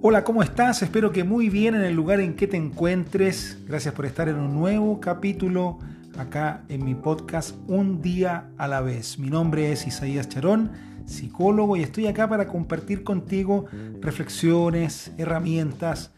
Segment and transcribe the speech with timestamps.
[0.00, 0.80] Hola, ¿cómo estás?
[0.82, 3.58] Espero que muy bien en el lugar en que te encuentres.
[3.66, 5.80] Gracias por estar en un nuevo capítulo
[6.16, 9.18] acá en mi podcast Un día a la vez.
[9.18, 10.70] Mi nombre es Isaías Charón,
[11.04, 13.64] psicólogo, y estoy acá para compartir contigo
[14.00, 16.12] reflexiones, herramientas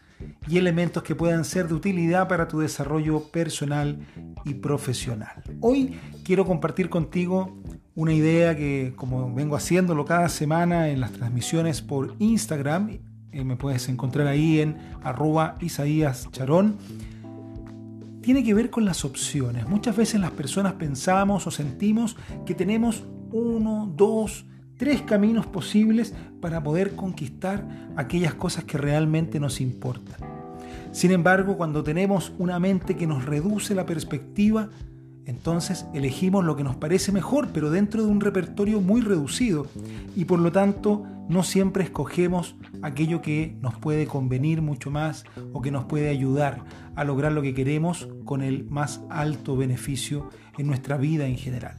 [0.47, 3.97] y elementos que puedan ser de utilidad para tu desarrollo personal
[4.45, 5.41] y profesional.
[5.59, 7.57] Hoy quiero compartir contigo
[7.95, 13.87] una idea que, como vengo haciéndolo cada semana en las transmisiones por Instagram, me puedes
[13.89, 16.77] encontrar ahí en arroba Isaías Charón,
[18.21, 19.67] tiene que ver con las opciones.
[19.67, 24.45] Muchas veces las personas pensamos o sentimos que tenemos uno, dos,
[24.77, 30.17] tres caminos posibles para poder conquistar aquellas cosas que realmente nos importan.
[30.91, 34.69] Sin embargo, cuando tenemos una mente que nos reduce la perspectiva,
[35.25, 39.67] entonces elegimos lo que nos parece mejor, pero dentro de un repertorio muy reducido.
[40.15, 45.61] Y por lo tanto, no siempre escogemos aquello que nos puede convenir mucho más o
[45.61, 46.63] que nos puede ayudar
[46.95, 51.77] a lograr lo que queremos con el más alto beneficio en nuestra vida en general.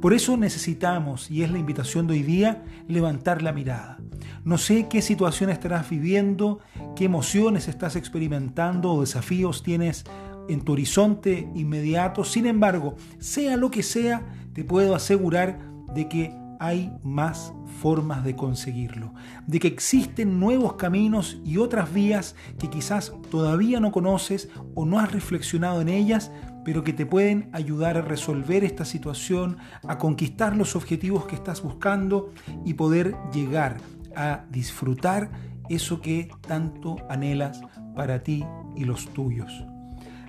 [0.00, 3.98] Por eso necesitamos, y es la invitación de hoy día, levantar la mirada.
[4.44, 6.58] No sé qué situación estarás viviendo,
[6.94, 10.04] qué emociones estás experimentando o desafíos tienes
[10.48, 12.24] en tu horizonte inmediato.
[12.24, 15.58] Sin embargo, sea lo que sea, te puedo asegurar
[15.94, 19.12] de que hay más formas de conseguirlo,
[19.46, 24.98] de que existen nuevos caminos y otras vías que quizás todavía no conoces o no
[24.98, 26.30] has reflexionado en ellas,
[26.64, 31.62] pero que te pueden ayudar a resolver esta situación, a conquistar los objetivos que estás
[31.62, 32.32] buscando
[32.64, 33.76] y poder llegar
[34.16, 35.30] a disfrutar
[35.68, 37.60] eso que tanto anhelas
[37.94, 38.44] para ti
[38.76, 39.73] y los tuyos.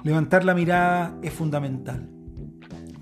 [0.06, 2.08] Levantar la mirada es fundamental.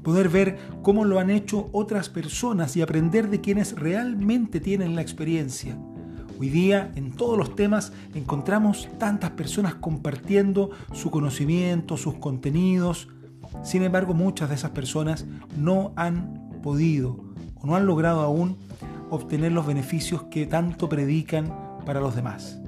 [0.04, 5.02] Poder ver cómo lo han hecho otras personas y aprender de quienes realmente tienen la
[5.02, 5.78] experiencia.
[6.40, 13.10] Hoy día en todos los temas encontramos tantas personas compartiendo su conocimiento, sus contenidos,
[13.64, 15.26] sin embargo, muchas de esas personas
[15.58, 17.20] no han podido
[17.56, 18.56] o no han logrado aún
[19.10, 21.54] obtener los beneficios que tanto predican
[21.86, 22.62] para los demás.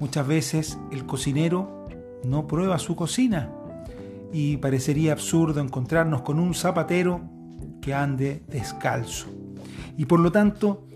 [0.00, 1.81] Muchas veces el cocinero
[2.24, 3.50] no prueba su cocina
[4.32, 7.20] y parecería absurdo encontrarnos con un zapatero
[7.80, 9.26] que ande descalzo.
[9.96, 10.86] Y por lo tanto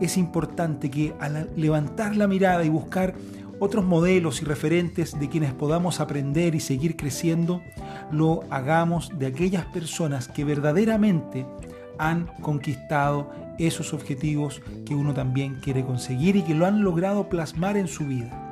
[0.00, 3.14] es importante que al levantar la mirada y buscar
[3.60, 7.62] otros modelos y referentes de quienes podamos aprender y seguir creciendo,
[8.10, 11.46] lo hagamos de aquellas personas que verdaderamente
[11.98, 17.76] han conquistado esos objetivos que uno también quiere conseguir y que lo han logrado plasmar
[17.76, 18.43] en su vida.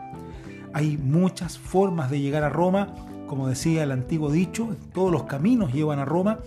[0.75, 2.95] Hay muchas formas de llegar a Roma,
[3.27, 6.41] como decía el antiguo dicho, todos los caminos llevan a Roma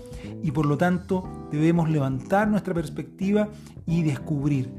[0.44, 3.50] y por lo tanto debemos levantar nuestra perspectiva
[3.86, 4.70] y descubrir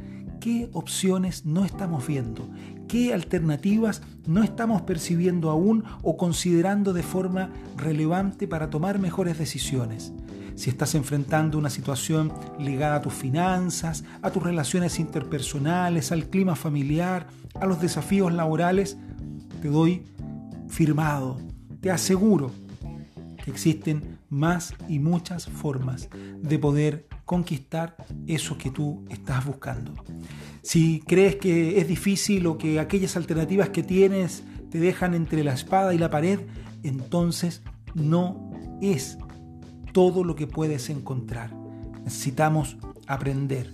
[0.41, 2.49] qué opciones no estamos viendo,
[2.89, 10.13] qué alternativas no estamos percibiendo aún o considerando de forma relevante para tomar mejores decisiones.
[10.55, 16.57] Si estás enfrentando una situación ligada a tus finanzas, a tus relaciones interpersonales, al clima
[16.57, 17.27] familiar,
[17.61, 18.97] a los desafíos laborales,
[19.67, 20.05] te doy
[20.69, 21.41] firmado,
[21.81, 22.53] te aseguro
[23.45, 26.09] que existen más y muchas formas
[26.41, 27.97] de poder conquistar
[28.29, 29.93] eso que tú estás buscando.
[30.63, 35.55] Si crees que es difícil o que aquellas alternativas que tienes te dejan entre la
[35.55, 36.39] espada y la pared,
[36.85, 37.63] entonces
[37.95, 39.19] no es
[39.93, 41.53] todo lo que puedes encontrar.
[42.05, 42.77] Necesitamos
[43.09, 43.73] aprender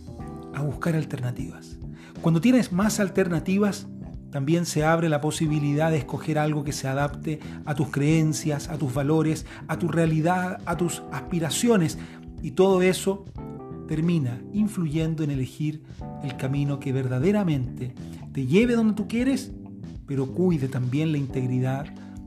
[0.54, 1.76] a buscar alternativas.
[2.22, 3.88] Cuando tienes más alternativas,
[4.32, 8.78] también se abre la posibilidad de escoger algo que se adapte a tus creencias, a
[8.78, 11.98] tus valores, a tu realidad, a tus aspiraciones.
[12.42, 13.26] Y todo eso
[13.86, 15.82] termina influyendo en elegir
[16.24, 17.94] el camino que verdaderamente
[18.32, 19.52] te lleve donde tú quieres,
[20.06, 21.84] pero cuide también la integridad